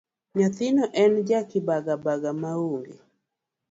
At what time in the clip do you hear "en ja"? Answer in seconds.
1.03-1.39